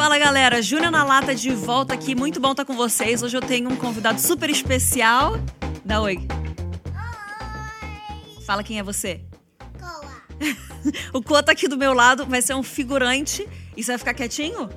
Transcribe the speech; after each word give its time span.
Fala 0.00 0.16
galera, 0.18 0.62
Júnior 0.62 0.90
na 0.90 1.04
Lata 1.04 1.34
de 1.34 1.50
volta 1.50 1.92
aqui. 1.92 2.14
Muito 2.14 2.40
bom 2.40 2.52
estar 2.52 2.64
com 2.64 2.72
vocês. 2.72 3.22
Hoje 3.22 3.36
eu 3.36 3.42
tenho 3.42 3.68
um 3.68 3.76
convidado 3.76 4.18
super 4.18 4.48
especial. 4.48 5.34
Dá 5.84 6.00
oi. 6.00 6.16
Oi. 6.16 6.26
Fala 8.46 8.64
quem 8.64 8.78
é 8.78 8.82
você. 8.82 9.20
Coa. 9.78 10.10
o 11.12 11.22
Coa 11.22 11.42
tá 11.42 11.52
aqui 11.52 11.68
do 11.68 11.76
meu 11.76 11.92
lado, 11.92 12.24
vai 12.24 12.40
ser 12.40 12.54
um 12.54 12.62
figurante. 12.62 13.46
E 13.76 13.84
você 13.84 13.92
vai 13.92 13.98
ficar 13.98 14.14
quietinho? 14.14 14.70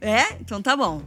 É? 0.00 0.32
Então 0.40 0.62
tá 0.62 0.74
bom. 0.74 1.02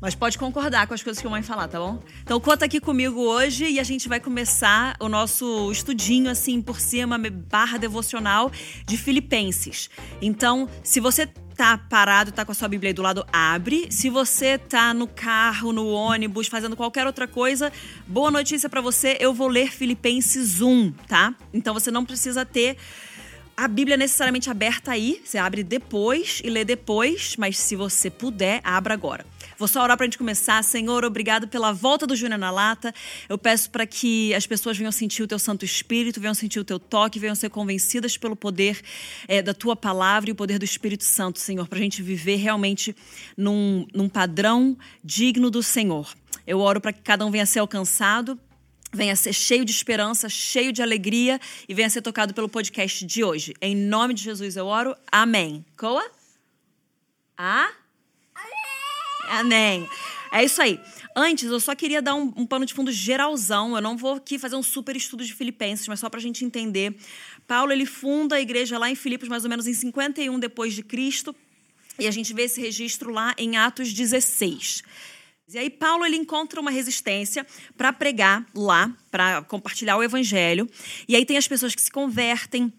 Mas 0.00 0.14
pode 0.14 0.36
concordar 0.38 0.86
com 0.86 0.94
as 0.94 1.02
coisas 1.02 1.20
que 1.20 1.26
a 1.26 1.30
mãe 1.30 1.42
falar, 1.42 1.68
tá 1.68 1.78
bom? 1.78 2.02
Então 2.22 2.38
tá 2.38 2.66
aqui 2.66 2.80
comigo 2.80 3.20
hoje 3.20 3.64
e 3.66 3.80
a 3.80 3.84
gente 3.84 4.08
vai 4.08 4.20
começar 4.20 4.96
o 5.00 5.08
nosso 5.08 5.70
estudinho 5.72 6.30
assim 6.30 6.60
por 6.60 6.80
cima, 6.80 7.18
barra 7.18 7.78
devocional 7.78 8.50
de 8.86 8.96
Filipenses. 8.96 9.88
Então, 10.20 10.68
se 10.82 11.00
você 11.00 11.26
tá 11.56 11.78
parado, 11.78 12.30
tá 12.30 12.44
com 12.44 12.52
a 12.52 12.54
sua 12.54 12.68
Bíblia 12.68 12.90
aí 12.90 12.94
do 12.94 13.00
lado, 13.00 13.26
abre. 13.32 13.90
Se 13.90 14.10
você 14.10 14.58
tá 14.58 14.92
no 14.92 15.06
carro, 15.06 15.72
no 15.72 15.88
ônibus, 15.88 16.46
fazendo 16.48 16.76
qualquer 16.76 17.06
outra 17.06 17.26
coisa, 17.26 17.72
boa 18.06 18.30
notícia 18.30 18.68
para 18.68 18.82
você, 18.82 19.16
eu 19.18 19.32
vou 19.32 19.48
ler 19.48 19.72
Filipenses 19.72 20.60
1, 20.60 20.92
tá? 21.08 21.34
Então 21.54 21.72
você 21.72 21.90
não 21.90 22.04
precisa 22.04 22.44
ter 22.44 22.76
a 23.56 23.66
Bíblia 23.66 23.96
necessariamente 23.96 24.50
aberta 24.50 24.92
aí, 24.92 25.22
você 25.24 25.38
abre 25.38 25.64
depois 25.64 26.42
e 26.44 26.50
lê 26.50 26.62
depois, 26.62 27.36
mas 27.38 27.58
se 27.58 27.74
você 27.74 28.10
puder, 28.10 28.60
abra 28.62 28.92
agora. 28.92 29.24
Vou 29.58 29.66
só 29.66 29.82
orar 29.82 29.96
para 29.96 30.04
a 30.04 30.06
gente 30.06 30.18
começar. 30.18 30.62
Senhor, 30.62 31.02
obrigado 31.02 31.48
pela 31.48 31.72
volta 31.72 32.06
do 32.06 32.14
Júnior 32.14 32.38
na 32.38 32.50
Lata. 32.50 32.94
Eu 33.26 33.38
peço 33.38 33.70
para 33.70 33.86
que 33.86 34.34
as 34.34 34.46
pessoas 34.46 34.76
venham 34.76 34.92
sentir 34.92 35.22
o 35.22 35.26
teu 35.26 35.38
Santo 35.38 35.64
Espírito, 35.64 36.20
venham 36.20 36.34
sentir 36.34 36.60
o 36.60 36.64
teu 36.64 36.78
toque, 36.78 37.18
venham 37.18 37.34
ser 37.34 37.48
convencidas 37.48 38.18
pelo 38.18 38.36
poder 38.36 38.82
é, 39.26 39.40
da 39.40 39.54
tua 39.54 39.74
palavra 39.74 40.28
e 40.28 40.32
o 40.32 40.36
poder 40.36 40.58
do 40.58 40.64
Espírito 40.64 41.04
Santo, 41.04 41.38
Senhor, 41.38 41.66
para 41.68 41.78
a 41.78 41.82
gente 41.82 42.02
viver 42.02 42.36
realmente 42.36 42.94
num, 43.34 43.86
num 43.94 44.10
padrão 44.10 44.76
digno 45.02 45.50
do 45.50 45.62
Senhor. 45.62 46.12
Eu 46.46 46.60
oro 46.60 46.78
para 46.78 46.92
que 46.92 47.00
cada 47.00 47.24
um 47.24 47.30
venha 47.30 47.46
ser 47.46 47.60
alcançado 47.60 48.38
venha 48.92 49.16
ser 49.16 49.32
cheio 49.34 49.64
de 49.64 49.72
esperança, 49.72 50.28
cheio 50.28 50.72
de 50.72 50.80
alegria 50.80 51.38
e 51.68 51.74
venha 51.74 51.90
ser 51.90 52.00
tocado 52.00 52.32
pelo 52.32 52.48
podcast 52.48 53.04
de 53.04 53.22
hoje. 53.22 53.52
Em 53.60 53.76
nome 53.76 54.14
de 54.14 54.22
Jesus 54.22 54.56
eu 54.56 54.66
oro. 54.66 54.96
Amém. 55.12 55.64
Coa? 55.76 56.08
Ah? 57.36 57.70
Amém. 59.28 59.88
É 60.32 60.44
isso 60.44 60.60
aí. 60.60 60.80
Antes, 61.14 61.50
eu 61.50 61.58
só 61.60 61.74
queria 61.74 62.02
dar 62.02 62.14
um, 62.14 62.32
um, 62.36 62.46
pano 62.46 62.66
de 62.66 62.74
fundo 62.74 62.92
geralzão. 62.92 63.74
Eu 63.74 63.80
não 63.80 63.96
vou 63.96 64.14
aqui 64.14 64.38
fazer 64.38 64.56
um 64.56 64.62
super 64.62 64.94
estudo 64.96 65.24
de 65.24 65.32
Filipenses, 65.32 65.88
mas 65.88 66.00
só 66.00 66.10
para 66.10 66.18
a 66.18 66.22
gente 66.22 66.44
entender. 66.44 66.94
Paulo 67.46 67.72
ele 67.72 67.86
funda 67.86 68.36
a 68.36 68.40
igreja 68.40 68.78
lá 68.78 68.90
em 68.90 68.94
Filipos, 68.94 69.28
mais 69.28 69.44
ou 69.44 69.50
menos 69.50 69.66
em 69.66 69.72
51 69.72 70.38
depois 70.38 70.74
de 70.74 70.82
Cristo, 70.82 71.34
e 71.98 72.06
a 72.06 72.10
gente 72.10 72.34
vê 72.34 72.42
esse 72.42 72.60
registro 72.60 73.10
lá 73.10 73.34
em 73.38 73.56
Atos 73.56 73.92
16. 73.92 74.82
E 75.48 75.58
aí 75.58 75.70
Paulo 75.70 76.04
ele 76.04 76.16
encontra 76.16 76.60
uma 76.60 76.70
resistência 76.70 77.46
para 77.76 77.92
pregar 77.92 78.44
lá, 78.52 78.92
para 79.10 79.42
compartilhar 79.42 79.96
o 79.96 80.02
evangelho. 80.02 80.68
E 81.08 81.14
aí 81.14 81.24
tem 81.24 81.36
as 81.36 81.46
pessoas 81.46 81.74
que 81.74 81.80
se 81.80 81.90
convertem, 81.90 82.72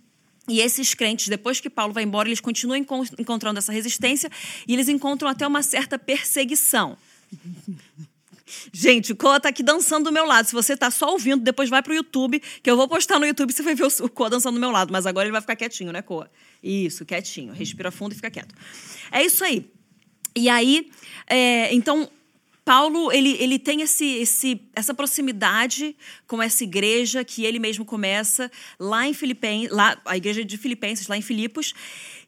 e 0.48 0.62
esses 0.62 0.94
crentes, 0.94 1.28
depois 1.28 1.60
que 1.60 1.70
Paulo 1.70 1.94
vai 1.94 2.04
embora, 2.04 2.30
eles 2.30 2.40
continuam 2.40 2.78
encontrando 3.20 3.60
essa 3.60 3.72
resistência 3.72 4.30
e 4.68 4.74
eles 4.74 4.88
encontram 4.88 5.30
até 5.30 5.46
uma 5.46 5.62
certa 5.62 6.00
perseguição. 6.00 6.98
Gente, 8.72 9.12
o 9.12 9.16
Coa 9.16 9.40
tá 9.40 9.50
aqui 9.50 9.62
dançando 9.62 10.06
do 10.06 10.12
meu 10.12 10.26
lado. 10.26 10.46
Se 10.46 10.54
você 10.54 10.78
tá 10.78 10.90
só 10.90 11.12
ouvindo, 11.12 11.44
depois 11.44 11.70
vai 11.70 11.84
pro 11.84 11.94
YouTube, 11.94 12.42
que 12.64 12.72
eu 12.72 12.78
vou 12.78 12.88
postar 12.88 13.20
no 13.20 13.26
YouTube, 13.26 13.52
você 13.52 13.62
vai 13.62 13.76
ver 13.76 13.86
o 13.86 14.10
Coa 14.10 14.30
dançando 14.30 14.56
do 14.56 14.60
meu 14.60 14.72
lado. 14.72 14.92
Mas 14.92 15.06
agora 15.06 15.26
ele 15.26 15.34
vai 15.34 15.42
ficar 15.42 15.58
quietinho, 15.58 15.92
né, 15.92 16.02
Coa? 16.02 16.30
Isso, 16.64 17.06
quietinho. 17.06 17.52
Respira 17.52 17.92
fundo 17.92 18.14
e 18.14 18.16
fica 18.16 18.32
quieto. 18.32 18.56
É 19.12 19.24
isso 19.24 19.44
aí. 19.44 19.70
E 20.34 20.48
aí, 20.48 20.90
é, 21.28 21.74
então, 21.74 22.10
Paulo 22.68 23.14
ele, 23.14 23.38
ele 23.40 23.58
tem 23.58 23.80
esse, 23.82 24.06
esse, 24.06 24.62
essa 24.76 24.94
proximidade 24.94 25.96
com 26.28 26.44
essa 26.44 26.66
igreja 26.66 27.24
que 27.24 27.46
ele 27.46 27.60
mesmo 27.60 27.86
começa 27.86 28.52
lá 28.78 29.08
em 29.08 29.14
Filipenses, 29.14 29.72
lá, 29.72 29.98
a 30.04 30.18
igreja 30.18 30.44
de 30.44 30.58
Filipenses, 30.58 31.08
lá 31.08 31.16
em 31.16 31.22
Filipos. 31.22 31.74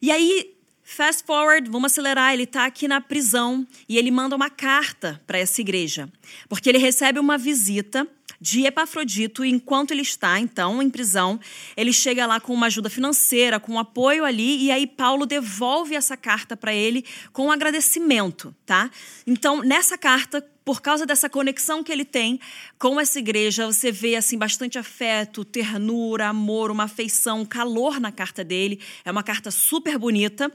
E 0.00 0.10
aí, 0.10 0.54
fast 0.82 1.24
forward, 1.26 1.68
vamos 1.70 1.92
acelerar, 1.92 2.32
ele 2.32 2.44
está 2.44 2.64
aqui 2.64 2.88
na 2.88 3.02
prisão 3.02 3.66
e 3.86 3.98
ele 3.98 4.10
manda 4.10 4.34
uma 4.34 4.48
carta 4.48 5.20
para 5.26 5.36
essa 5.36 5.60
igreja, 5.60 6.10
porque 6.48 6.70
ele 6.70 6.78
recebe 6.78 7.20
uma 7.20 7.36
visita 7.36 8.08
de 8.40 8.64
Epafrodito, 8.64 9.44
enquanto 9.44 9.90
ele 9.90 10.00
está, 10.00 10.40
então, 10.40 10.80
em 10.80 10.88
prisão, 10.88 11.38
ele 11.76 11.92
chega 11.92 12.26
lá 12.26 12.40
com 12.40 12.54
uma 12.54 12.66
ajuda 12.66 12.88
financeira, 12.88 13.60
com 13.60 13.72
um 13.72 13.78
apoio 13.78 14.24
ali, 14.24 14.64
e 14.64 14.70
aí 14.70 14.86
Paulo 14.86 15.26
devolve 15.26 15.94
essa 15.94 16.16
carta 16.16 16.56
para 16.56 16.72
ele 16.72 17.04
com 17.32 17.46
um 17.46 17.52
agradecimento, 17.52 18.54
tá? 18.64 18.90
Então, 19.26 19.62
nessa 19.62 19.98
carta, 19.98 20.40
por 20.64 20.80
causa 20.80 21.04
dessa 21.04 21.28
conexão 21.28 21.82
que 21.82 21.92
ele 21.92 22.04
tem 22.04 22.40
com 22.78 22.98
essa 22.98 23.18
igreja, 23.18 23.66
você 23.66 23.92
vê 23.92 24.16
assim 24.16 24.38
bastante 24.38 24.78
afeto, 24.78 25.44
ternura, 25.44 26.28
amor, 26.28 26.70
uma 26.70 26.84
afeição, 26.84 27.44
calor 27.44 28.00
na 28.00 28.12
carta 28.12 28.44
dele. 28.44 28.80
É 29.04 29.10
uma 29.10 29.22
carta 29.22 29.50
super 29.50 29.98
bonita. 29.98 30.50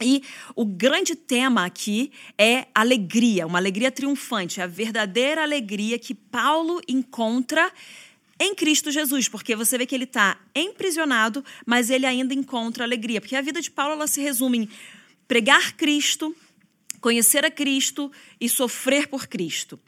E 0.00 0.22
o 0.54 0.64
grande 0.64 1.16
tema 1.16 1.64
aqui 1.64 2.12
é 2.36 2.66
alegria, 2.74 3.46
uma 3.46 3.58
alegria 3.58 3.90
triunfante, 3.90 4.60
a 4.60 4.66
verdadeira 4.66 5.42
alegria 5.42 5.98
que 5.98 6.14
Paulo 6.14 6.80
encontra 6.86 7.72
em 8.38 8.54
Cristo 8.54 8.92
Jesus, 8.92 9.28
porque 9.28 9.56
você 9.56 9.76
vê 9.76 9.84
que 9.84 9.94
ele 9.94 10.04
está 10.04 10.38
emprisionado, 10.54 11.44
mas 11.66 11.90
ele 11.90 12.06
ainda 12.06 12.32
encontra 12.32 12.84
alegria, 12.84 13.20
porque 13.20 13.34
a 13.34 13.42
vida 13.42 13.60
de 13.60 13.70
Paulo 13.70 13.94
ela 13.94 14.06
se 14.06 14.20
resume 14.20 14.58
em 14.58 14.68
pregar 15.26 15.72
Cristo, 15.72 16.34
conhecer 17.00 17.44
a 17.44 17.50
Cristo 17.50 18.12
e 18.40 18.48
sofrer 18.48 19.08
por 19.08 19.26
Cristo. 19.26 19.78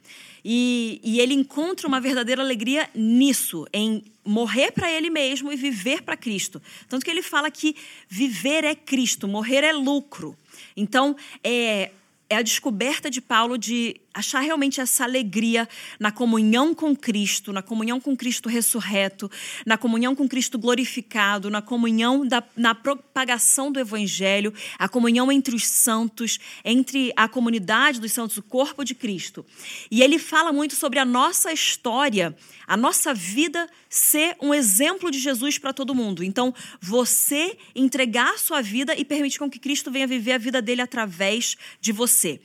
E, 0.43 0.99
e 1.03 1.21
ele 1.21 1.33
encontra 1.33 1.87
uma 1.87 2.01
verdadeira 2.01 2.41
alegria 2.41 2.89
nisso, 2.93 3.65
em 3.71 4.03
morrer 4.23 4.71
para 4.71 4.91
ele 4.91 5.09
mesmo 5.09 5.51
e 5.51 5.55
viver 5.55 6.03
para 6.03 6.15
Cristo. 6.15 6.61
Tanto 6.87 7.03
que 7.03 7.11
ele 7.11 7.21
fala 7.21 7.49
que 7.49 7.75
viver 8.07 8.63
é 8.63 8.75
Cristo, 8.75 9.27
morrer 9.27 9.63
é 9.63 9.73
lucro. 9.73 10.37
Então, 10.75 11.15
é, 11.43 11.91
é 12.29 12.35
a 12.35 12.41
descoberta 12.41 13.09
de 13.09 13.19
Paulo 13.19 13.57
de 13.57 13.99
achar 14.13 14.41
realmente 14.41 14.81
essa 14.81 15.03
alegria 15.03 15.67
na 15.99 16.11
comunhão 16.11 16.73
com 16.73 16.95
Cristo, 16.95 17.53
na 17.53 17.61
comunhão 17.61 17.99
com 17.99 18.15
Cristo 18.15 18.49
ressurreto, 18.49 19.29
na 19.65 19.77
comunhão 19.77 20.15
com 20.15 20.27
Cristo 20.27 20.59
glorificado, 20.59 21.49
na 21.49 21.61
comunhão 21.61 22.25
da, 22.25 22.43
na 22.55 22.75
propagação 22.75 23.71
do 23.71 23.79
Evangelho, 23.79 24.53
a 24.77 24.89
comunhão 24.89 25.31
entre 25.31 25.55
os 25.55 25.65
santos, 25.65 26.39
entre 26.63 27.13
a 27.15 27.27
comunidade 27.27 27.99
dos 27.99 28.11
santos, 28.11 28.37
o 28.37 28.43
corpo 28.43 28.83
de 28.83 28.93
Cristo. 28.93 29.45
E 29.89 30.01
ele 30.01 30.19
fala 30.19 30.51
muito 30.51 30.75
sobre 30.75 30.99
a 30.99 31.05
nossa 31.05 31.53
história, 31.53 32.35
a 32.67 32.75
nossa 32.75 33.13
vida 33.13 33.67
ser 33.89 34.35
um 34.41 34.53
exemplo 34.53 35.11
de 35.11 35.19
Jesus 35.19 35.57
para 35.57 35.73
todo 35.73 35.95
mundo. 35.95 36.23
Então, 36.23 36.53
você 36.79 37.57
entregar 37.75 38.33
a 38.33 38.37
sua 38.37 38.61
vida 38.61 38.95
e 38.97 39.03
permitir 39.03 39.39
com 39.39 39.49
que 39.49 39.59
Cristo 39.59 39.91
venha 39.91 40.07
viver 40.07 40.33
a 40.33 40.37
vida 40.37 40.61
dele 40.61 40.81
através 40.81 41.57
de 41.79 41.91
você. 41.91 42.39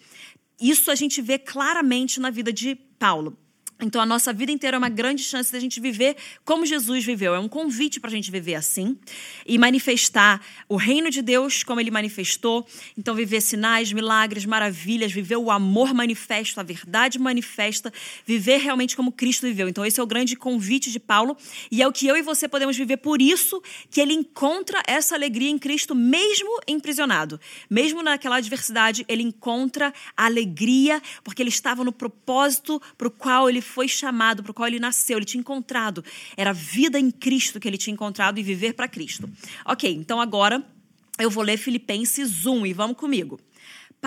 Isso 0.61 0.91
a 0.91 0.95
gente 0.95 1.21
vê 1.21 1.39
claramente 1.39 2.19
na 2.19 2.31
vida 2.31 2.53
de 2.53 2.75
Paulo. 2.75 3.39
Então, 3.79 4.01
a 4.01 4.07
nossa 4.07 4.33
vida 4.33 4.51
inteira 4.51 4.77
é 4.77 4.79
uma 4.79 4.89
grande 4.89 5.23
chance 5.23 5.51
de 5.51 5.57
a 5.57 5.61
gente 5.61 5.81
viver 5.81 6.17
como 6.47 6.65
Jesus 6.65 7.05
viveu. 7.05 7.35
É 7.35 7.39
um 7.39 7.49
convite 7.49 8.01
para 8.01 8.09
a 8.09 8.13
gente 8.13 8.31
viver 8.31 8.55
assim 8.55 8.97
e 9.45 9.59
manifestar 9.59 10.41
o 10.67 10.77
reino 10.77 11.11
de 11.11 11.21
Deus 11.21 11.63
como 11.63 11.79
ele 11.79 11.91
manifestou. 11.91 12.67
Então, 12.97 13.15
viver 13.15 13.43
sinais, 13.43 13.93
milagres, 13.93 14.47
maravilhas, 14.47 15.13
viver 15.13 15.37
o 15.37 15.51
amor 15.51 15.93
manifesto, 15.93 16.59
a 16.59 16.63
verdade 16.63 17.19
manifesta, 17.19 17.93
viver 18.25 18.59
realmente 18.59 18.97
como 18.97 19.13
Cristo 19.13 19.43
viveu. 19.43 19.69
Então, 19.69 19.85
esse 19.85 20.01
é 20.01 20.03
o 20.03 20.07
grande 20.07 20.37
convite 20.37 20.91
de 20.91 20.99
Paulo 20.99 21.37
e 21.71 21.83
é 21.83 21.87
o 21.87 21.93
que 21.93 22.07
eu 22.07 22.17
e 22.17 22.23
você 22.23 22.49
podemos 22.49 22.79
viver. 22.79 22.97
Por 22.97 23.21
isso 23.21 23.63
que 23.91 24.01
ele 24.01 24.15
encontra 24.15 24.83
essa 24.87 25.15
alegria 25.15 25.51
em 25.51 25.59
Cristo, 25.59 25.95
mesmo 25.95 26.61
emprisionado. 26.67 27.39
Mesmo 27.69 28.03
naquela 28.03 28.37
adversidade, 28.37 29.05
ele 29.07 29.23
encontra 29.23 29.93
a 30.17 30.25
alegria 30.25 31.03
porque 31.23 31.43
ele 31.43 31.51
estava 31.51 31.85
no 31.85 31.93
propósito 31.93 32.81
para 32.97 33.09
o 33.09 33.11
qual 33.11 33.51
ele 33.51 33.66
foi 33.67 33.89
chamado, 33.89 34.43
para 34.43 34.51
o 34.51 34.55
qual 34.55 34.69
ele 34.69 34.79
nasceu, 34.79 35.19
ele 35.19 35.27
tinha 35.27 35.41
encontrado. 35.41 36.05
Era 36.37 36.53
vida 36.53 36.99
em 36.99 37.11
Cristo 37.11 37.61
que 37.61 37.69
ele 37.69 37.77
tinha 37.77 37.93
encontrado 37.93 38.39
e 38.39 38.43
viver 38.43 38.75
para 38.75 38.89
Cristo. 38.89 39.29
Ok, 39.65 39.93
então 39.93 40.21
agora 40.21 40.65
eu 41.19 41.31
vou 41.31 41.43
ler 41.43 41.57
Filipenses 41.57 42.47
1 42.47 42.67
e 42.67 42.73
vamos 42.73 42.97
comigo. 42.97 43.41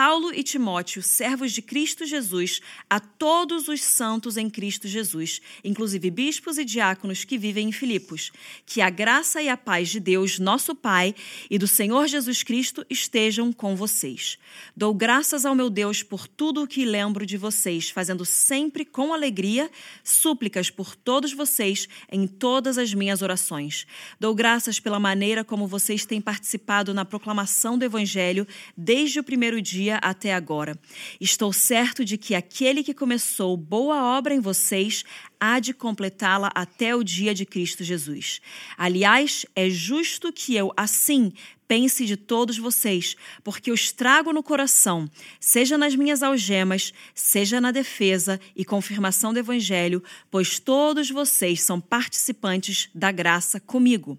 Paulo 0.01 0.34
e 0.34 0.44
Timóteo, 0.44 1.04
servos 1.04 1.51
de 1.51 1.62
Cristo 1.62 2.06
Jesus, 2.06 2.62
a 2.90 3.01
todos 3.01 3.68
os 3.68 3.81
santos 3.81 4.38
em 4.38 4.50
Cristo 4.50 4.88
Jesus, 4.88 5.42
inclusive 5.62 6.10
bispos 6.10 6.57
e 6.57 6.63
diáconos 6.63 7.25
que 7.25 7.38
vivem 7.38 7.68
em 7.68 7.72
Filipos, 7.74 8.31
que 8.66 8.80
a 8.80 8.90
graça 8.90 9.42
e 9.42 9.50
a 9.50 9.57
paz 9.57 9.90
de 9.90 10.00
Deus, 10.00 10.40
nosso 10.40 10.74
Pai, 10.74 11.13
e 11.51 11.57
do 11.57 11.68
Senhor 11.68 12.07
Jesus 12.07 12.44
Cristo 12.44 12.86
estejam 12.90 13.51
com 13.51 13.75
vocês. 13.75 14.38
Dou 14.74 14.94
graças 14.94 15.46
ao 15.46 15.54
meu 15.54 15.69
Deus 15.69 16.01
por 16.01 16.30
tudo 16.30 16.63
o 16.63 16.68
que 16.68 16.86
lembro 16.86 17.25
de 17.25 17.36
vocês, 17.36 17.90
fazendo 17.90 18.24
sempre 18.24 18.86
com 18.86 19.13
alegria 19.13 19.69
súplicas 20.01 20.69
por 20.69 20.96
todos 20.96 21.34
vocês 21.34 21.90
em 22.10 22.25
todas 22.25 22.78
as 22.78 22.94
minhas 22.94 23.22
orações. 23.22 23.86
Dou 24.18 24.34
graças 24.34 24.80
pela 24.80 24.98
maneira 24.98 25.44
como 25.44 25.68
vocês 25.68 26.06
têm 26.06 26.22
participado 26.22 26.94
na 26.94 27.04
proclamação 27.04 27.78
do 27.78 27.84
Evangelho 27.84 28.48
desde 28.78 29.19
o 29.19 29.24
primeiro 29.25 29.62
dia 29.62 29.88
dia 29.89 29.97
até 29.97 30.33
agora. 30.33 30.77
Estou 31.19 31.51
certo 31.51 32.06
de 32.06 32.18
que 32.18 32.36
aquele 32.36 32.83
que 32.83 32.94
começou 32.94 33.57
boa 33.57 34.18
obra 34.18 34.33
em 34.33 34.39
vocês 34.39 35.03
há 35.39 35.59
de 35.59 35.74
completá-la 35.74 36.51
até 36.53 36.95
o 36.95 37.03
dia 37.03 37.33
de 37.33 37.45
Cristo 37.45 37.83
Jesus. 37.83 38.39
Aliás, 38.77 39.45
é 39.56 39.69
justo 39.69 40.31
que 40.31 40.56
eu, 40.56 40.71
assim, 40.77 41.33
pense 41.68 42.06
de 42.06 42.15
todos 42.15 42.57
vocês, 42.57 43.15
porque 43.44 43.71
os 43.71 43.91
trago 43.91 44.31
no 44.31 44.44
coração, 44.44 45.09
seja 45.39 45.77
nas 45.77 45.95
minhas 45.95 46.21
algemas, 46.21 46.94
seja 47.15 47.59
na 47.59 47.71
defesa 47.71 48.39
e 48.56 48.63
confirmação 48.63 49.33
do 49.33 49.39
Evangelho, 49.39 50.03
pois 50.30 50.59
todos 50.59 51.09
vocês 51.09 51.62
são 51.62 51.80
participantes 51.81 52.89
da 52.94 53.12
graça 53.12 53.59
comigo. 53.59 54.18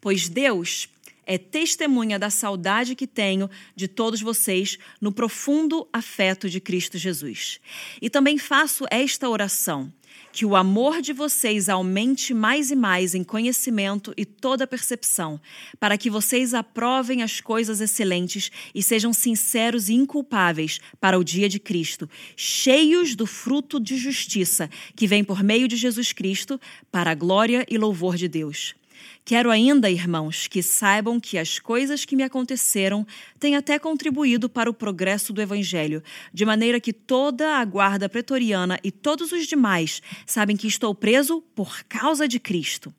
Pois 0.00 0.28
Deus 0.28 0.88
é 1.28 1.36
testemunha 1.36 2.18
da 2.18 2.30
saudade 2.30 2.94
que 2.94 3.06
tenho 3.06 3.50
de 3.76 3.86
todos 3.86 4.22
vocês 4.22 4.78
no 4.98 5.12
profundo 5.12 5.86
afeto 5.92 6.48
de 6.48 6.58
Cristo 6.58 6.96
Jesus. 6.96 7.60
E 8.00 8.08
também 8.08 8.38
faço 8.38 8.86
esta 8.90 9.28
oração 9.28 9.92
que 10.32 10.46
o 10.46 10.56
amor 10.56 11.02
de 11.02 11.12
vocês 11.12 11.68
aumente 11.68 12.32
mais 12.32 12.70
e 12.70 12.76
mais 12.76 13.14
em 13.14 13.22
conhecimento 13.22 14.14
e 14.16 14.24
toda 14.24 14.66
percepção, 14.66 15.40
para 15.78 15.98
que 15.98 16.08
vocês 16.08 16.54
aprovem 16.54 17.22
as 17.22 17.40
coisas 17.40 17.80
excelentes 17.80 18.50
e 18.74 18.82
sejam 18.82 19.12
sinceros 19.12 19.88
e 19.88 19.94
inculpáveis 19.94 20.80
para 21.00 21.18
o 21.18 21.24
dia 21.24 21.48
de 21.48 21.58
Cristo, 21.58 22.08
cheios 22.36 23.14
do 23.14 23.26
fruto 23.26 23.78
de 23.78 23.96
justiça 23.96 24.70
que 24.96 25.06
vem 25.06 25.22
por 25.22 25.42
meio 25.42 25.68
de 25.68 25.76
Jesus 25.76 26.12
Cristo, 26.12 26.58
para 26.90 27.10
a 27.10 27.14
glória 27.14 27.66
e 27.68 27.76
louvor 27.76 28.16
de 28.16 28.28
Deus. 28.28 28.74
Quero 29.24 29.50
ainda, 29.50 29.90
irmãos, 29.90 30.46
que 30.46 30.62
saibam 30.62 31.20
que 31.20 31.36
as 31.36 31.58
coisas 31.58 32.04
que 32.04 32.16
me 32.16 32.22
aconteceram 32.22 33.06
têm 33.38 33.56
até 33.56 33.78
contribuído 33.78 34.48
para 34.48 34.70
o 34.70 34.74
progresso 34.74 35.32
do 35.32 35.42
Evangelho, 35.42 36.02
de 36.32 36.44
maneira 36.44 36.80
que 36.80 36.92
toda 36.92 37.56
a 37.56 37.64
guarda 37.64 38.08
pretoriana 38.08 38.78
e 38.82 38.90
todos 38.90 39.32
os 39.32 39.46
demais 39.46 40.00
sabem 40.26 40.56
que 40.56 40.66
estou 40.66 40.94
preso 40.94 41.42
por 41.54 41.82
causa 41.84 42.26
de 42.26 42.40
Cristo. 42.40 42.92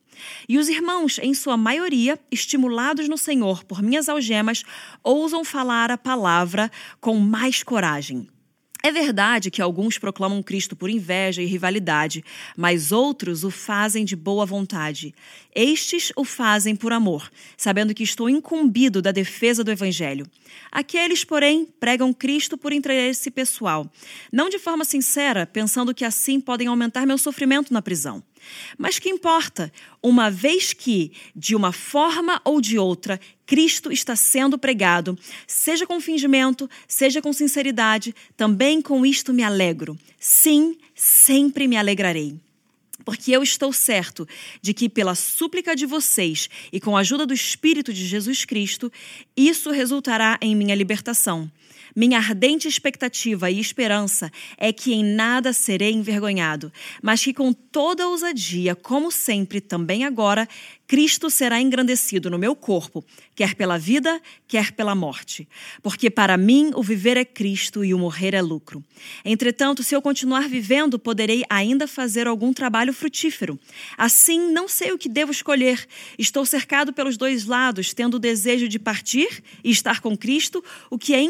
E 0.48 0.58
os 0.58 0.68
irmãos, 0.68 1.18
em 1.18 1.34
sua 1.34 1.56
maioria, 1.56 2.18
estimulados 2.30 3.08
no 3.08 3.18
Senhor 3.18 3.64
por 3.64 3.82
minhas 3.82 4.08
algemas, 4.08 4.62
ousam 5.02 5.44
falar 5.44 5.90
a 5.90 5.98
palavra 5.98 6.70
com 7.00 7.18
mais 7.18 7.62
coragem. 7.62 8.28
É 8.82 8.90
verdade 8.90 9.50
que 9.50 9.60
alguns 9.60 9.98
proclamam 9.98 10.42
Cristo 10.42 10.74
por 10.74 10.88
inveja 10.88 11.42
e 11.42 11.46
rivalidade, 11.46 12.24
mas 12.56 12.92
outros 12.92 13.44
o 13.44 13.50
fazem 13.50 14.06
de 14.06 14.16
boa 14.16 14.46
vontade. 14.46 15.14
Estes 15.54 16.10
o 16.16 16.24
fazem 16.24 16.74
por 16.74 16.90
amor, 16.90 17.30
sabendo 17.58 17.94
que 17.94 18.02
estou 18.02 18.30
incumbido 18.30 19.02
da 19.02 19.12
defesa 19.12 19.62
do 19.62 19.70
Evangelho. 19.70 20.26
Aqueles, 20.72 21.24
porém, 21.24 21.66
pregam 21.78 22.12
Cristo 22.12 22.56
por 22.56 22.72
interesse 22.72 23.30
pessoal, 23.30 23.90
não 24.32 24.48
de 24.48 24.58
forma 24.58 24.84
sincera, 24.84 25.46
pensando 25.46 25.94
que 25.94 26.04
assim 26.04 26.40
podem 26.40 26.68
aumentar 26.68 27.04
meu 27.04 27.18
sofrimento 27.18 27.74
na 27.74 27.82
prisão. 27.82 28.22
Mas 28.78 28.98
que 28.98 29.10
importa, 29.10 29.70
uma 30.02 30.30
vez 30.30 30.72
que, 30.72 31.12
de 31.36 31.54
uma 31.54 31.72
forma 31.72 32.40
ou 32.44 32.60
de 32.60 32.78
outra, 32.78 33.20
Cristo 33.50 33.90
está 33.90 34.14
sendo 34.14 34.56
pregado, 34.56 35.18
seja 35.44 35.84
com 35.84 36.00
fingimento, 36.00 36.70
seja 36.86 37.20
com 37.20 37.32
sinceridade, 37.32 38.14
também 38.36 38.80
com 38.80 39.04
isto 39.04 39.34
me 39.34 39.42
alegro. 39.42 39.98
Sim, 40.20 40.76
sempre 40.94 41.66
me 41.66 41.76
alegrarei. 41.76 42.36
Porque 43.04 43.32
eu 43.32 43.42
estou 43.42 43.72
certo 43.72 44.28
de 44.62 44.72
que, 44.72 44.88
pela 44.88 45.16
súplica 45.16 45.74
de 45.74 45.84
vocês 45.84 46.48
e 46.72 46.78
com 46.78 46.96
a 46.96 47.00
ajuda 47.00 47.26
do 47.26 47.34
Espírito 47.34 47.92
de 47.92 48.06
Jesus 48.06 48.44
Cristo, 48.44 48.92
isso 49.36 49.72
resultará 49.72 50.38
em 50.40 50.54
minha 50.54 50.76
libertação. 50.76 51.50
Minha 51.94 52.18
ardente 52.18 52.68
expectativa 52.68 53.50
e 53.50 53.58
esperança 53.58 54.30
é 54.56 54.72
que 54.72 54.92
em 54.92 55.04
nada 55.04 55.52
serei 55.52 55.92
envergonhado, 55.92 56.72
mas 57.02 57.22
que 57.22 57.34
com 57.34 57.52
toda 57.52 58.08
ousadia, 58.08 58.74
como 58.74 59.10
sempre, 59.10 59.60
também 59.60 60.04
agora, 60.04 60.48
Cristo 60.90 61.30
será 61.30 61.60
engrandecido 61.60 62.28
no 62.28 62.36
meu 62.36 62.56
corpo, 62.56 63.04
quer 63.36 63.54
pela 63.54 63.78
vida, 63.78 64.20
quer 64.48 64.72
pela 64.72 64.92
morte. 64.92 65.48
Porque 65.84 66.10
para 66.10 66.36
mim 66.36 66.72
o 66.74 66.82
viver 66.82 67.16
é 67.16 67.24
Cristo 67.24 67.84
e 67.84 67.94
o 67.94 67.98
morrer 67.98 68.34
é 68.34 68.42
lucro. 68.42 68.82
Entretanto, 69.24 69.84
se 69.84 69.94
eu 69.94 70.02
continuar 70.02 70.48
vivendo, 70.48 70.98
poderei 70.98 71.44
ainda 71.48 71.86
fazer 71.86 72.26
algum 72.26 72.52
trabalho 72.52 72.92
frutífero. 72.92 73.56
Assim, 73.96 74.50
não 74.50 74.66
sei 74.66 74.90
o 74.90 74.98
que 74.98 75.08
devo 75.08 75.30
escolher. 75.30 75.86
Estou 76.18 76.44
cercado 76.44 76.92
pelos 76.92 77.16
dois 77.16 77.44
lados, 77.44 77.94
tendo 77.94 78.14
o 78.14 78.18
desejo 78.18 78.66
de 78.66 78.80
partir 78.80 79.44
e 79.62 79.70
estar 79.70 80.00
com 80.00 80.18
Cristo, 80.18 80.60
o 80.90 80.98
que 80.98 81.14
é 81.14 81.22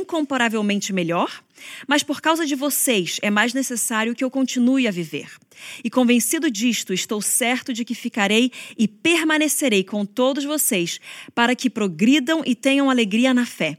incomparavelmente 0.51 0.93
melhor 0.93 1.43
mas 1.87 2.03
por 2.03 2.23
causa 2.23 2.47
de 2.47 2.55
vocês 2.55 3.19
é 3.21 3.31
mais 3.31 3.53
necessário 3.53 4.15
que 4.15 4.25
eu 4.25 4.31
continue 4.31 4.89
a 4.89 4.91
viver. 4.91 5.29
E 5.85 5.91
convencido 5.91 6.51
disto, 6.51 6.95
estou 6.95 7.21
certo 7.21 7.71
de 7.71 7.85
que 7.85 7.95
ficarei 7.95 8.51
e 8.79 8.89
permanecerei 8.89 9.85
com 9.85 10.07
todos 10.07 10.43
vocês, 10.43 10.99
para 11.35 11.55
que 11.55 11.69
progridam 11.69 12.43
e 12.47 12.55
tenham 12.55 12.89
alegria 12.89 13.35
na 13.35 13.45
fé. 13.45 13.77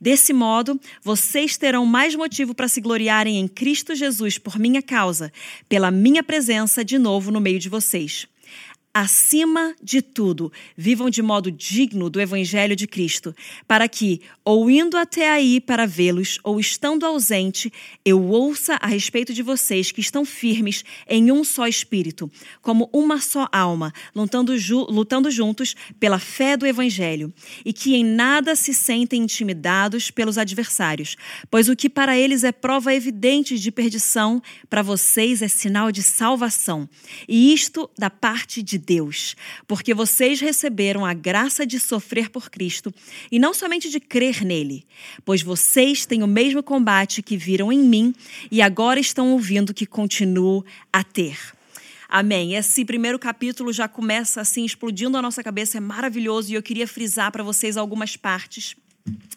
Desse 0.00 0.32
modo, 0.32 0.80
vocês 1.02 1.56
terão 1.56 1.84
mais 1.84 2.14
motivo 2.14 2.54
para 2.54 2.68
se 2.68 2.80
gloriarem 2.80 3.40
em 3.40 3.48
Cristo 3.48 3.96
Jesus 3.96 4.38
por 4.38 4.56
minha 4.56 4.80
causa, 4.80 5.32
pela 5.68 5.90
minha 5.90 6.22
presença 6.22 6.84
de 6.84 6.98
novo 6.98 7.32
no 7.32 7.40
meio 7.40 7.58
de 7.58 7.68
vocês. 7.68 8.28
Acima 8.96 9.74
de 9.82 10.00
tudo, 10.00 10.52
vivam 10.76 11.10
de 11.10 11.20
modo 11.20 11.50
digno 11.50 12.08
do 12.08 12.20
Evangelho 12.20 12.76
de 12.76 12.86
Cristo, 12.86 13.34
para 13.66 13.88
que, 13.88 14.20
ou 14.44 14.70
indo 14.70 14.96
até 14.96 15.28
aí 15.28 15.60
para 15.60 15.84
vê-los, 15.84 16.38
ou 16.44 16.60
estando 16.60 17.04
ausente, 17.04 17.72
eu 18.04 18.22
ouça 18.22 18.74
a 18.80 18.86
respeito 18.86 19.34
de 19.34 19.42
vocês 19.42 19.90
que 19.90 20.00
estão 20.00 20.24
firmes 20.24 20.84
em 21.08 21.32
um 21.32 21.42
só 21.42 21.66
espírito, 21.66 22.30
como 22.62 22.88
uma 22.92 23.20
só 23.20 23.48
alma, 23.50 23.92
lutando, 24.14 24.56
ju 24.56 24.86
lutando 24.88 25.28
juntos 25.28 25.74
pela 25.98 26.20
fé 26.20 26.56
do 26.56 26.64
Evangelho, 26.64 27.34
e 27.64 27.72
que 27.72 27.96
em 27.96 28.04
nada 28.04 28.54
se 28.54 28.72
sentem 28.72 29.22
intimidados 29.22 30.08
pelos 30.08 30.38
adversários, 30.38 31.16
pois 31.50 31.68
o 31.68 31.74
que 31.74 31.90
para 31.90 32.16
eles 32.16 32.44
é 32.44 32.52
prova 32.52 32.94
evidente 32.94 33.58
de 33.58 33.72
perdição, 33.72 34.40
para 34.70 34.82
vocês 34.82 35.42
é 35.42 35.48
sinal 35.48 35.90
de 35.90 36.00
salvação, 36.00 36.88
e 37.28 37.52
isto 37.52 37.90
da 37.98 38.08
parte 38.08 38.62
de 38.62 38.83
Deus, 38.84 39.34
porque 39.66 39.94
vocês 39.94 40.40
receberam 40.40 41.04
a 41.04 41.14
graça 41.14 41.66
de 41.66 41.80
sofrer 41.80 42.28
por 42.30 42.50
Cristo 42.50 42.94
e 43.30 43.38
não 43.38 43.54
somente 43.54 43.90
de 43.90 43.98
crer 43.98 44.44
nele, 44.44 44.86
pois 45.24 45.42
vocês 45.42 46.06
têm 46.06 46.22
o 46.22 46.26
mesmo 46.26 46.62
combate 46.62 47.22
que 47.22 47.36
viram 47.36 47.72
em 47.72 47.80
mim 47.80 48.14
e 48.50 48.62
agora 48.62 49.00
estão 49.00 49.32
ouvindo 49.32 49.74
que 49.74 49.86
continuo 49.86 50.64
a 50.92 51.02
ter. 51.02 51.38
Amém. 52.08 52.54
Esse 52.54 52.84
primeiro 52.84 53.18
capítulo 53.18 53.72
já 53.72 53.88
começa 53.88 54.40
assim 54.40 54.64
explodindo 54.64 55.16
a 55.16 55.22
nossa 55.22 55.42
cabeça, 55.42 55.78
é 55.78 55.80
maravilhoso 55.80 56.52
e 56.52 56.54
eu 56.54 56.62
queria 56.62 56.86
frisar 56.86 57.32
para 57.32 57.42
vocês 57.42 57.76
algumas 57.76 58.16
partes. 58.16 58.76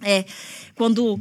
É, 0.01 0.25
quando 0.75 1.19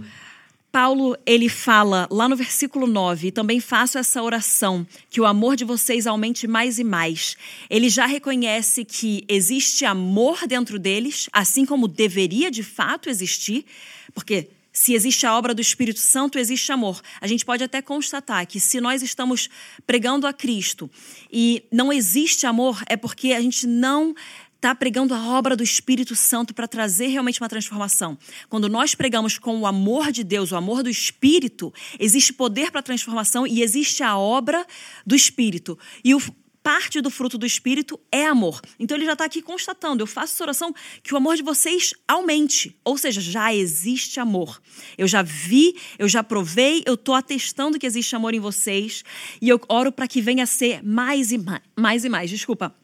Paulo, 0.77 1.17
ele 1.25 1.49
fala 1.49 2.07
lá 2.11 2.29
no 2.29 2.37
versículo 2.37 2.87
9, 2.87 3.29
e 3.29 3.33
também 3.33 3.61
faço 3.61 3.97
essa 3.97 4.23
oração, 4.23 4.87
que 5.09 5.19
o 5.19 5.25
amor 5.25 5.57
de 5.57 5.65
vocês 5.65 6.07
aumente 6.07 6.47
mais 6.47 6.79
e 6.79 6.85
mais. 6.85 7.35
Ele 7.71 7.89
já 7.89 8.05
reconhece 8.05 8.85
que 8.85 9.25
existe 9.27 9.87
amor 9.87 10.47
dentro 10.47 10.79
deles, 10.79 11.31
assim 11.33 11.65
como 11.65 11.89
deveria 11.89 12.51
de 12.51 12.63
fato 12.63 13.09
existir, 13.09 13.65
porque 14.13 14.51
se 14.71 14.93
existe 14.93 15.25
a 15.25 15.35
obra 15.35 15.55
do 15.55 15.63
Espírito 15.63 15.99
Santo, 15.99 16.39
existe 16.39 16.71
amor. 16.71 17.01
A 17.23 17.27
gente 17.27 17.47
pode 17.47 17.65
até 17.65 17.81
constatar 17.81 18.47
que 18.47 18.61
se 18.61 18.79
nós 18.79 19.03
estamos 19.03 19.49
pregando 19.87 20.27
a 20.27 20.33
Cristo 20.35 20.91
e 21.33 21.65
não 21.73 21.91
existe 21.91 22.47
amor, 22.47 22.83
é 22.87 22.95
porque 22.99 23.33
a 23.33 23.41
gente 23.41 23.67
não 23.67 24.15
está 24.57 24.75
pregando 24.75 25.15
a 25.15 25.25
obra 25.29 25.55
do 25.55 25.63
Espírito 25.63 26.17
Santo 26.17 26.53
para 26.53 26.67
trazer 26.67 27.07
realmente 27.07 27.41
uma 27.41 27.49
transformação. 27.49 28.19
Quando 28.49 28.69
nós 28.69 28.95
pregamos 28.95 29.39
com 29.39 29.61
o 29.61 29.67
amor 29.67 30.11
de 30.11 30.25
Deus, 30.25 30.51
o 30.51 30.57
amor 30.57 30.83
do 30.83 30.91
Espírito, 30.91 31.73
existe 32.01 32.33
poder 32.33 32.71
para 32.71 32.83
transformação 32.83 33.47
e 33.47 33.63
existe 33.63 34.03
a 34.03 34.17
obra 34.19 34.67
do 35.07 35.15
Espírito. 35.15 35.79
E 36.03 36.15
o 36.15 36.21
parte 36.67 37.01
do 37.01 37.11
fruto 37.11 37.39
do 37.39 37.47
Espírito 37.47 38.01
é 38.11 38.27
amor. 38.27 38.61
Então 38.77 38.97
ele 38.97 39.07
já 39.07 39.13
está 39.13 39.25
aqui 39.25 39.41
constatando, 39.41 40.03
eu 40.03 40.07
faço 40.07 40.35
essa 40.35 40.43
oração 40.43 40.75
que 41.01 41.15
o 41.15 41.17
amor 41.17 41.37
de 41.37 41.43
vocês 41.45 41.95
aumente. 42.09 42.77
Ou 42.83 42.99
seja, 42.99 43.21
já 43.21 43.55
existe 43.55 44.19
amor. 44.19 44.61
Eu 44.99 45.07
já 45.07 45.23
vi, 45.23 45.77
eu 45.97 46.09
já 46.09 46.25
provei, 46.25 46.83
eu 46.85 46.95
estou 46.95 47.15
atestando 47.15 47.79
que 47.79 47.87
existe 47.87 48.17
amor 48.17 48.35
em 48.35 48.41
vocês 48.41 49.05
e 49.41 49.49
eu 49.49 49.61
oro 49.69 49.93
para 49.93 50.09
que 50.09 50.21
venha 50.21 50.43
a 50.43 50.47
ser 50.47 50.83
mais 50.83 51.31
e 51.31 51.39
mais, 51.39 51.63
mais 51.79 52.05
e 52.05 52.09
mais. 52.09 52.31
Desculpa. 52.31 52.75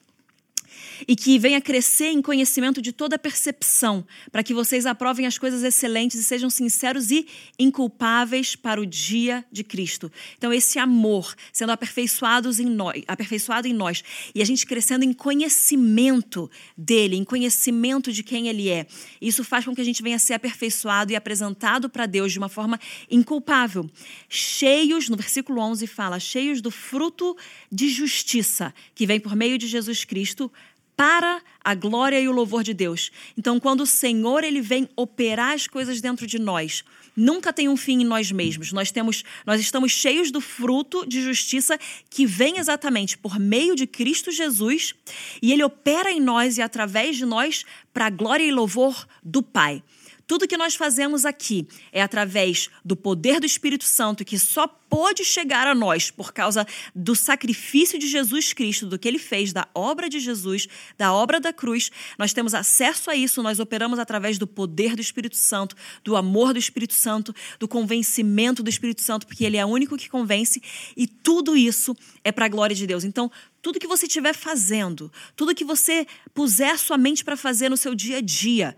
E 1.07 1.17
que 1.17 1.39
venha 1.39 1.61
crescer 1.61 2.07
em 2.07 2.23
conhecimento 2.23 2.81
de 2.81 2.93
toda 2.93 3.19
percepção, 3.19 4.07
para 4.31 4.43
que 4.43 4.55
vocês 4.55 4.87
aprovem 4.87 5.27
as 5.27 5.39
coisas 5.39 5.63
excelentes 5.63 6.19
e 6.19 6.25
sejam 6.25 6.51
sinceros 6.51 7.11
e 7.11 7.27
inculpáveis 7.59 8.57
para 8.57 8.81
o 8.81 8.87
dia 8.87 9.45
de 9.51 9.65
Cristo. 9.65 10.11
Então, 10.37 10.53
esse 10.53 10.79
amor 10.79 11.35
sendo 11.53 11.73
aperfeiçoados 11.73 12.61
em 12.61 12.67
nós, 12.67 13.03
aperfeiçoado 13.07 13.67
em 13.69 13.73
nós, 13.73 14.03
e 14.35 14.43
a 14.43 14.45
gente 14.45 14.67
crescendo 14.67 15.05
em 15.05 15.13
conhecimento 15.13 16.51
dele, 16.77 17.17
em 17.17 17.25
conhecimento 17.25 18.13
de 18.13 18.23
quem 18.23 18.49
ele 18.49 18.69
é. 18.69 18.87
Isso 19.21 19.45
faz 19.45 19.65
com 19.65 19.75
que 19.75 19.81
a 19.81 19.85
gente 19.85 20.03
venha 20.03 20.19
ser 20.19 20.35
aperfeiçoado 20.35 21.13
e 21.13 21.17
apresentado 21.17 21.89
para 21.89 22.07
Deus 22.07 22.33
de 22.33 22.39
uma 22.39 22.49
forma 22.49 22.79
inculpável. 23.11 23.89
Cheios, 24.29 25.09
no 25.09 25.17
versículo 25.17 25.61
11 25.61 25.87
fala, 25.87 26.19
cheios 26.19 26.61
do 26.61 26.71
fruto 26.71 27.37
de 27.71 27.89
justiça 27.89 28.75
que 28.95 29.07
vem 29.07 29.21
por 29.21 29.37
meio 29.37 29.59
de 29.59 29.67
Jesus 29.67 30.05
Cristo 30.05 30.51
para 30.97 31.43
a 31.65 31.75
glória 31.75 32.21
e 32.21 32.29
o 32.29 32.33
louvor 32.33 32.63
de 32.63 32.75
Deus. 32.75 33.11
Então, 33.37 33.59
quando 33.59 33.83
o 33.83 33.87
Senhor 33.87 34.45
ele 34.45 34.61
vem 34.61 34.89
operar 34.97 35.55
as 35.55 35.67
coisas 35.67 36.01
dentro 36.01 36.27
de 36.27 36.39
nós, 36.39 36.85
nunca 37.17 37.53
tem 37.53 37.69
um 37.69 37.77
fim 37.77 38.03
em 38.03 38.05
nós 38.05 38.31
mesmos. 38.33 38.73
Nós 38.73 38.91
temos, 38.91 39.25
nós 39.47 39.61
estamos 39.61 39.93
cheios 39.93 40.31
do 40.31 40.41
fruto 40.41 41.07
de 41.07 41.23
justiça 41.23 41.79
que 42.11 42.27
vem 42.27 42.59
exatamente 42.59 43.17
por 43.17 43.39
meio 43.39 43.75
de 43.75 43.87
Cristo 43.87 44.31
Jesus, 44.31 44.95
e 45.41 45.53
ele 45.53 45.65
opera 45.65 46.11
em 46.11 46.21
nós 46.21 46.59
e 46.59 46.63
através 46.63 47.17
de 47.17 47.25
nós 47.25 47.65
para 47.93 48.07
a 48.07 48.11
glória 48.11 48.45
e 48.45 48.53
louvor 48.53 49.07
do 49.23 49.43
Pai. 49.43 49.83
Tudo 50.27 50.47
que 50.47 50.57
nós 50.57 50.75
fazemos 50.75 51.25
aqui 51.25 51.67
é 51.93 52.03
através 52.03 52.71
do 52.85 52.97
poder 52.97 53.41
do 53.41 53.47
Espírito 53.47 53.85
Santo 53.85 54.25
que 54.25 54.39
só 54.39 54.67
pôde 54.93 55.25
chegar 55.25 55.67
a 55.67 55.75
nós 55.75 56.11
por 56.11 56.35
causa 56.35 56.67
do 56.95 57.17
sacrifício 57.17 57.99
de 57.99 58.07
Jesus 58.07 58.53
Cristo, 58.53 58.87
do 58.87 58.99
que 58.99 59.09
ele 59.09 59.19
fez, 59.19 59.51
da 59.51 59.67
obra 59.75 60.07
de 60.07 60.21
Jesus, 60.21 60.69
da 60.99 61.15
obra 61.15 61.41
da 61.41 61.51
cruz. 61.51 61.91
Nós 62.19 62.35
temos 62.35 62.53
acesso 62.53 63.11
a 63.11 63.17
isso, 63.17 63.43
nós 63.43 63.59
operamos 63.59 63.99
através 63.99 64.37
do 64.37 64.47
poder 64.47 64.95
do 64.95 65.01
Espírito 65.01 65.37
Santo, 65.37 65.75
do 66.05 66.15
amor 66.15 66.53
do 66.53 66.59
Espírito 66.59 66.93
Santo, 66.93 67.35
do 67.59 67.67
convencimento 67.67 68.63
do 68.63 68.69
Espírito 68.69 69.01
Santo, 69.01 69.27
porque 69.27 69.45
ele 69.45 69.57
é 69.57 69.65
o 69.65 69.69
único 69.69 69.97
que 69.97 70.11
convence, 70.11 70.63
e 70.95 71.07
tudo 71.07 71.57
isso 71.57 71.97
é 72.23 72.31
para 72.31 72.45
a 72.45 72.49
glória 72.51 72.77
de 72.77 72.87
Deus. 72.87 73.03
Então, 73.03 73.31
tudo 73.63 73.81
que 73.81 73.87
você 73.87 74.05
estiver 74.05 74.35
fazendo, 74.35 75.11
tudo 75.35 75.55
que 75.55 75.65
você 75.65 76.07
puser 76.35 76.79
sua 76.79 76.99
mente 76.99 77.25
para 77.25 77.37
fazer 77.37 77.71
no 77.71 77.79
seu 77.79 77.95
dia 77.95 78.19
a 78.19 78.21
dia, 78.21 78.77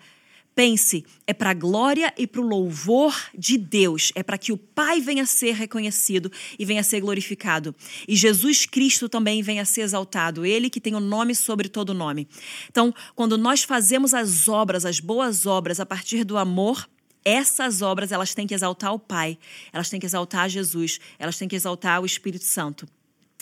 Pense, 0.55 1.05
é 1.27 1.35
para 1.35 1.51
a 1.51 1.55
glória 1.55 2.15
e 2.17 2.29
para 2.29 2.41
o 2.41 2.47
louvor 2.47 3.13
de 3.37 3.59
Deus, 3.59 4.13
é 4.15 4.23
para 4.23 4.39
que 4.39 4.53
o 4.53 4.57
Pai 4.57 5.01
venha 5.01 5.25
a 5.25 5.27
ser 5.27 5.53
reconhecido 5.53 6.31
e 6.57 6.65
venha 6.65 6.81
a 6.81 6.85
ser 6.85 7.01
glorificado. 7.01 7.75
E 8.07 8.15
Jesus 8.15 8.65
Cristo 8.65 9.09
também 9.09 9.43
venha 9.43 9.63
a 9.63 9.65
ser 9.65 9.81
exaltado, 9.81 10.47
ele 10.47 10.71
que 10.71 10.81
tem 10.81 10.95
o 10.95 11.01
nome 11.01 11.35
sobre 11.35 11.69
todo 11.69 11.93
nome. 11.93 12.29
Então, 12.71 12.95
quando 13.17 13.37
nós 13.37 13.65
fazemos 13.65 14.15
as 14.15 14.49
obras, 14.49 14.85
as 14.85 15.01
boas 15.01 15.45
obras, 15.45 15.81
a 15.81 15.87
partir 15.87 16.23
do 16.23 16.39
amor, 16.39 16.89
essas 17.25 17.83
obras 17.83 18.13
elas 18.13 18.33
têm 18.33 18.47
que 18.47 18.55
exaltar 18.55 18.95
o 18.95 18.99
Pai, 18.99 19.37
elas 19.73 19.91
têm 19.91 19.99
que 19.99 20.07
exaltar 20.07 20.49
Jesus, 20.49 21.01
elas 21.19 21.37
têm 21.37 21.49
que 21.49 21.57
exaltar 21.57 22.01
o 22.01 22.07
Espírito 22.07 22.45
Santo. 22.45 22.87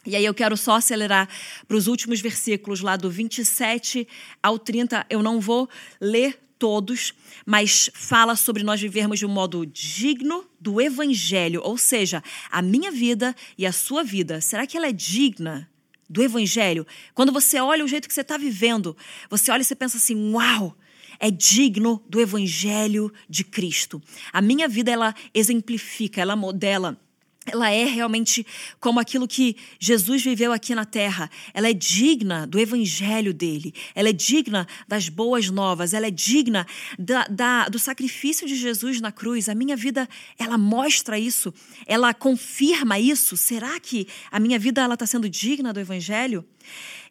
E 0.07 0.17
aí 0.17 0.25
eu 0.25 0.35
quero 0.35 0.57
só 0.57 0.77
acelerar 0.77 1.29
para 1.69 1.77
os 1.77 1.87
últimos 1.87 2.21
versículos 2.21 2.81
lá 2.81 2.97
do 2.97 3.11
27 3.11 4.09
ao 4.43 4.59
30. 4.59 5.07
Eu 5.09 5.23
não 5.23 5.41
vou 5.41 5.69
ler 6.01 6.39
todos, 6.63 7.13
mas 7.45 7.91
fala 7.93 8.37
sobre 8.37 8.63
nós 8.63 8.81
vivermos 8.81 9.19
de 9.19 9.27
um 9.27 9.29
modo 9.29 9.67
digno 9.67 10.47
do 10.61 10.81
evangelho, 10.81 11.61
ou 11.65 11.77
seja, 11.77 12.23
a 12.49 12.63
minha 12.63 12.89
vida 12.93 13.35
e 13.59 13.67
a 13.67 13.73
sua 13.73 14.05
vida, 14.05 14.41
será 14.41 14.65
que 14.65 14.77
ela 14.77 14.87
é 14.87 14.93
digna 14.93 15.69
do 16.09 16.23
evangelho? 16.23 16.87
Quando 17.15 17.33
você 17.33 17.59
olha 17.59 17.85
o 17.85 17.89
jeito 17.89 18.07
que 18.07 18.15
você 18.15 18.21
está 18.21 18.37
vivendo, 18.37 18.97
você 19.29 19.51
olha 19.51 19.63
e 19.63 19.65
você 19.65 19.75
pensa 19.75 19.97
assim: 19.97 20.33
uau! 20.33 20.79
É 21.19 21.33
digno 21.33 22.01
do 22.09 22.21
evangelho 22.21 23.13
de 23.29 23.43
Cristo. 23.43 24.01
A 24.33 24.41
minha 24.41 24.69
vida 24.69 24.91
ela 24.91 25.15
exemplifica, 25.35 26.21
ela 26.21 26.37
modela 26.37 26.97
ela 27.47 27.71
é 27.71 27.85
realmente 27.85 28.47
como 28.79 29.01
aquilo 29.01 29.27
que 29.27 29.57
Jesus 29.79 30.23
viveu 30.23 30.53
aqui 30.53 30.75
na 30.75 30.85
terra. 30.85 31.31
Ela 31.53 31.71
é 31.71 31.73
digna 31.73 32.47
do 32.47 32.59
evangelho 32.59 33.35
dele. 33.35 33.75
Ela 33.95 34.11
é 34.11 34.13
digna 34.13 34.67
das 34.87 35.09
boas 35.09 35.51
novas. 35.51 35.93
Ela 35.93 36.07
é 36.07 36.11
digna 36.11 36.67
da, 36.99 37.25
da, 37.25 37.69
do 37.69 37.79
sacrifício 37.79 38.47
de 38.47 38.55
Jesus 38.55 39.01
na 39.01 39.11
cruz. 39.11 39.49
A 39.49 39.55
minha 39.55 39.77
vida, 39.77 40.09
ela 40.39 40.57
mostra 40.57 41.19
isso. 41.19 41.53
Ela 41.87 42.15
confirma 42.15 42.99
isso. 42.99 43.37
Será 43.37 43.81
que 43.81 44.07
a 44.31 44.39
minha 44.39 44.59
vida 44.59 44.81
ela 44.81 44.95
está 44.95 45.07
sendo 45.07 45.29
digna 45.29 45.73
do 45.73 45.81
evangelho? 45.81 46.45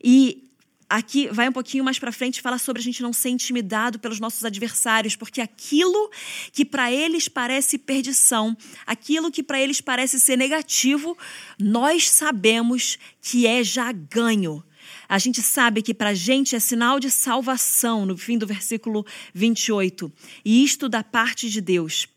E 0.03 0.50
aqui 0.91 1.29
vai 1.31 1.48
um 1.48 1.53
pouquinho 1.53 1.83
mais 1.83 1.98
para 1.98 2.12
frente 2.12 2.41
fala 2.41 2.57
sobre 2.57 2.81
a 2.81 2.83
gente 2.83 3.01
não 3.01 3.13
ser 3.13 3.29
intimidado 3.29 3.98
pelos 3.98 4.19
nossos 4.19 4.43
adversários, 4.43 5.15
porque 5.15 5.39
aquilo 5.39 6.12
que 6.51 6.65
para 6.65 6.91
eles 6.91 7.29
parece 7.29 7.77
perdição, 7.77 8.55
aquilo 8.86 9.31
que 9.31 9.41
para 9.41 9.60
eles 9.60 9.79
parece 9.79 10.19
ser 10.19 10.38
negativo, 10.38 11.17
nós 11.57 12.10
sabemos 12.10 13.00
que 13.21 13.48
é 13.48 13.63
já 13.63 13.91
ganho. 13.91 14.63
A 15.07 15.17
gente 15.17 15.41
sabe 15.41 15.81
que 15.81 15.93
para 15.93 16.10
a 16.10 16.13
gente 16.13 16.55
é 16.55 16.60
sinal 16.60 17.00
de 17.00 17.10
salvação, 17.10 18.05
no 18.05 18.17
fim 18.17 18.38
do 18.38 18.48
versículo 18.48 19.05
28. 19.33 20.12
E 20.43 20.63
isto 20.63 20.89
da 20.89 21.03
parte 21.03 21.50
de 21.50 21.62
Deus 21.62 22.07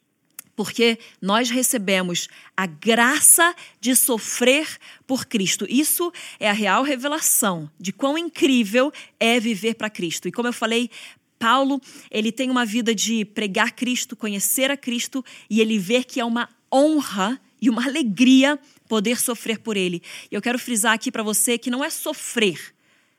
porque 0.56 0.99
nós 1.20 1.50
recebemos 1.50 2.28
a 2.56 2.66
graça 2.66 3.54
de 3.80 3.94
sofrer 3.96 4.66
por 5.06 5.26
Cristo. 5.26 5.66
Isso 5.68 6.12
é 6.38 6.49
a 6.49 6.52
real 6.52 6.82
revelação 6.82 7.70
de 7.78 7.92
quão 7.92 8.16
incrível 8.16 8.92
é 9.18 9.40
viver 9.40 9.75
para 9.75 9.90
Cristo. 9.90 10.28
E 10.28 10.32
como 10.32 10.49
eu 10.49 10.52
falei, 10.52 10.90
Paulo, 11.38 11.80
ele 12.11 12.32
tem 12.32 12.50
uma 12.50 12.64
vida 12.64 12.94
de 12.94 13.25
pregar 13.25 13.73
Cristo, 13.73 14.16
conhecer 14.16 14.70
a 14.70 14.76
Cristo 14.76 15.25
e 15.50 15.61
ele 15.61 15.78
vê 15.78 16.02
que 16.02 16.20
é 16.20 16.25
uma 16.25 16.49
honra 16.73 17.40
e 17.61 17.68
uma 17.68 17.84
alegria 17.84 18.58
poder 18.88 19.20
sofrer 19.20 19.58
por 19.58 19.76
ele. 19.76 20.02
E 20.30 20.34
eu 20.34 20.42
quero 20.42 20.58
frisar 20.58 20.92
aqui 20.92 21.11
para 21.11 21.23
você 21.23 21.58
que 21.58 21.70
não 21.70 21.84
é 21.84 21.90
sofrer 21.90 22.75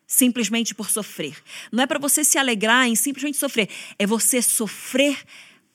simplesmente 0.08 0.76
por 0.76 0.90
sofrer. 0.90 1.36
Não 1.72 1.84
é 1.84 1.88
para 1.88 2.00
você 2.00 2.24
se 2.24 2.38
alegrar 2.38 2.88
em 2.88 2.96
simplesmente 2.96 3.38
sofrer, 3.38 3.70
é 3.98 4.06
você 4.06 4.42
sofrer 4.42 5.18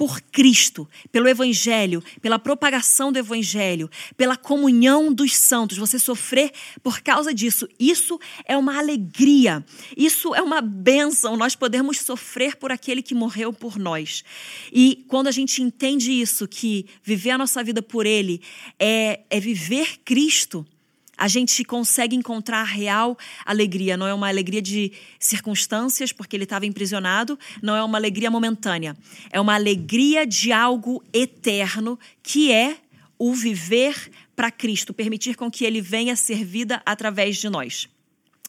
por 0.01 0.19
Cristo, 0.19 0.89
pelo 1.13 1.29
Evangelho, 1.29 2.03
pela 2.23 2.39
propagação 2.39 3.13
do 3.13 3.19
Evangelho, 3.19 3.91
pela 4.17 4.35
comunhão 4.35 5.13
dos 5.13 5.37
santos, 5.37 5.77
você 5.77 5.99
sofrer 5.99 6.53
por 6.83 7.03
causa 7.03 7.35
disso. 7.35 7.69
Isso 7.79 8.19
é 8.47 8.57
uma 8.57 8.79
alegria, 8.79 9.63
isso 9.95 10.35
é 10.35 10.41
uma 10.41 10.63
bênção, 10.63 11.37
nós 11.37 11.55
podemos 11.55 11.99
sofrer 11.99 12.57
por 12.57 12.73
aquele 12.73 13.03
que 13.03 13.15
morreu 13.15 13.53
por 13.53 13.79
nós. 13.79 14.25
E 14.73 15.05
quando 15.07 15.27
a 15.27 15.33
gente 15.33 15.61
entende 15.61 16.11
isso, 16.11 16.49
que 16.49 16.87
viver 17.03 17.33
a 17.33 17.37
nossa 17.37 17.63
vida 17.63 17.83
por 17.83 18.07
Ele 18.07 18.41
é, 18.79 19.21
é 19.29 19.39
viver 19.39 19.99
Cristo 20.03 20.67
a 21.21 21.29
gente 21.29 21.63
consegue 21.65 22.17
encontrar 22.17 22.65
real 22.65 23.17
alegria. 23.45 23.95
Não 23.95 24.07
é 24.07 24.15
uma 24.15 24.27
alegria 24.27 24.63
de 24.63 24.91
circunstâncias, 25.19 26.13
porque 26.13 26.35
ele 26.35 26.45
estava 26.45 26.65
emprisionado, 26.65 27.39
não 27.61 27.77
é 27.77 27.85
uma 27.85 27.99
alegria 27.99 28.31
momentânea. 28.31 28.97
É 29.31 29.39
uma 29.39 29.55
alegria 29.55 30.27
de 30.27 30.51
algo 30.51 31.05
eterno, 31.13 31.99
que 32.23 32.51
é 32.51 32.79
o 33.19 33.35
viver 33.35 34.11
para 34.35 34.51
Cristo, 34.51 34.95
permitir 34.95 35.37
com 35.37 35.51
que 35.51 35.67
ele 35.67 35.83
venha 35.83 36.17
ser 36.17 36.43
vida 36.43 36.81
através 36.87 37.37
de 37.37 37.51
nós. 37.51 37.87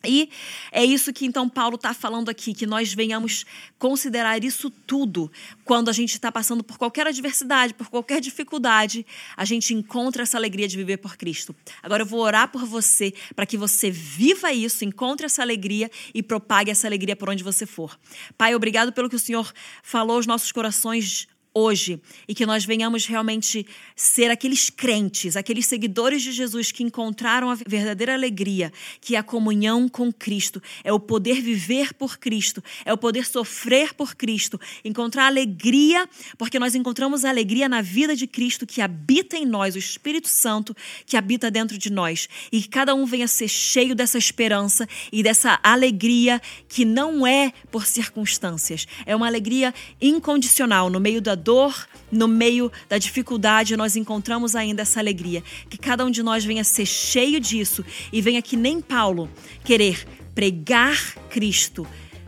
E 0.04 0.30
é 0.72 0.84
isso 0.84 1.14
que 1.14 1.26
então 1.26 1.48
Paulo 1.48 1.76
está 1.76 1.94
falando 1.94 2.30
aqui, 2.30 2.54
que 2.54 2.66
nós 2.66 2.94
venhamos 2.94 3.46
considerar 3.78 4.44
isso 4.44 4.70
tudo 4.70 5.32
quando 5.64 5.90
a 5.90 5.94
gente 5.94 6.14
está 6.14 6.32
passando 6.32 6.64
por 6.64 6.78
qualquer 6.78 7.08
adversidade, 7.08 7.74
por 7.74 7.90
qualquer 7.90 8.20
dificuldade, 8.20 9.06
a 9.38 9.46
gente 9.46 9.74
encontra 9.74 10.24
essa 10.24 10.38
alegria 10.38 10.68
de 10.68 10.76
viver 10.76 10.98
por 10.98 11.16
Cristo. 11.16 11.56
Agora 11.84 12.04
eu 12.04 12.08
vou 12.08 12.22
orar 12.22 12.48
por 12.48 12.66
você 12.66 13.14
para 13.36 13.46
que 13.46 13.58
você 13.58 13.92
viva 13.92 14.52
isso, 14.52 14.84
encontre 14.84 15.26
essa 15.26 15.42
alegria 15.42 15.90
e 16.14 16.24
propague 16.24 16.72
essa 16.72 16.88
alegria 16.88 17.16
por 17.16 17.30
onde 17.30 17.44
você 17.44 17.66
for. 17.66 17.98
Pai, 18.38 18.56
obrigado 18.56 18.92
pelo 18.92 19.10
que 19.10 19.16
o 19.16 19.20
Senhor 19.20 19.52
falou 19.84 20.16
aos 20.16 20.26
nossos 20.26 20.52
corações 20.52 21.28
hoje 21.54 22.02
e 22.28 22.34
que 22.34 22.46
nós 22.46 22.64
venhamos 22.64 23.06
realmente 23.06 23.66
ser 23.96 24.32
aqueles 24.32 24.70
crentes, 24.70 25.36
aqueles 25.36 25.66
seguidores 25.66 26.22
de 26.22 26.32
Jesus 26.32 26.72
que 26.72 26.84
encontraram 26.84 27.50
a 27.50 27.56
verdadeira 27.56 28.14
alegria, 28.14 28.72
que 29.02 29.16
é 29.16 29.20
a 29.20 29.24
comunhão 29.24 29.90
com 29.90 30.12
Cristo, 30.12 30.62
é 30.84 30.94
o 30.94 31.00
poder 31.00 31.42
viver 31.42 31.94
por 31.94 32.18
Cristo, 32.18 32.64
é 32.86 32.94
o 32.94 32.98
poder 32.98 33.26
sofrer 33.26 33.94
por 33.94 34.16
Cristo, 34.16 34.60
encontrar 34.84 35.28
alegria, 35.28 36.08
porque 36.38 36.60
nós 36.60 36.74
encontramos 36.74 37.26
a 37.26 37.30
alegria 37.30 37.68
na 37.68 37.82
vida 37.82 38.16
de 38.16 38.28
Cristo 38.28 38.66
que 38.66 38.82
habita 38.82 39.36
em 39.36 39.46
nós, 39.46 39.76
o 39.76 39.80
Espírito 39.80 40.30
Santo 40.30 40.76
que 41.06 41.18
habita 41.18 41.52
dentro 41.52 41.78
de 41.78 41.92
nós, 41.92 42.30
e 42.52 42.62
que 42.62 42.70
cada 42.70 42.96
um 42.96 43.06
venha 43.06 43.28
ser 43.28 43.48
cheio 43.48 43.94
dessa 43.94 44.18
esperança 44.18 44.88
e 45.12 45.22
dessa 45.22 45.60
alegria 45.62 46.42
que 46.70 46.86
não 46.86 47.28
é 47.28 47.52
por 47.70 47.86
circunstâncias, 47.86 48.88
é 49.06 49.16
uma 49.16 49.28
alegria 49.28 49.74
incondicional 50.02 50.90
no 50.90 51.00
meio 51.00 51.22
da 51.22 51.36
dor, 51.42 51.88
no 52.12 52.28
meio 52.28 52.72
da 52.88 52.98
dificuldade, 52.98 53.76
nós 53.76 53.96
encontramos 53.96 54.56
ainda 54.56 54.84
essa 54.84 55.00
alegria. 55.00 55.44
Que 55.70 55.78
cada 55.78 56.06
um 56.06 56.12
de 56.12 56.22
nós 56.22 56.46
venha 56.46 56.64
ser 56.64 56.86
cheio 56.86 57.40
disso 57.40 57.84
e 58.12 58.22
venha 58.22 58.42
que 58.42 58.56
nem 58.56 58.82
Paulo 58.82 59.30
querer 59.64 60.06
pregar 60.36 60.98
Cristo, 61.30 61.86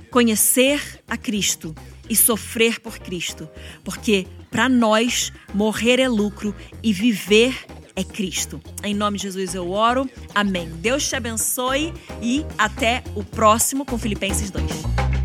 conhecer 0.09 1.01
a 1.07 1.17
Cristo 1.17 1.75
e 2.09 2.15
sofrer 2.15 2.79
por 2.79 2.99
Cristo, 2.99 3.47
porque 3.83 4.27
para 4.51 4.67
nós 4.67 5.31
morrer 5.53 5.99
é 5.99 6.07
lucro 6.07 6.53
e 6.81 6.91
viver 6.91 7.55
é 7.95 8.03
Cristo. 8.03 8.61
Em 8.83 8.93
nome 8.93 9.17
de 9.17 9.23
Jesus 9.23 9.53
eu 9.53 9.71
oro. 9.71 10.09
Amém. 10.33 10.69
Deus 10.77 11.07
te 11.07 11.15
abençoe 11.15 11.93
e 12.21 12.45
até 12.57 13.03
o 13.15 13.23
próximo 13.23 13.85
com 13.85 13.97
Filipenses 13.97 14.49
2. 14.49 15.22